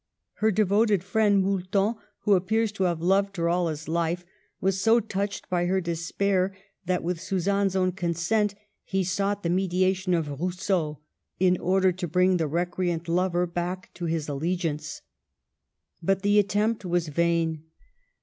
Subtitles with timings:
[0.37, 4.25] Her devoted friend, Moulton, who appears to have loved her all his life,
[4.59, 9.67] was so touched by her despair, that, with Suzanne's own consent, he sought the me
[9.69, 11.01] diation of Rousseau
[11.39, 15.03] in order to bring the recre ant lover back to his allegiance.
[16.01, 17.61] But the attempt was vain.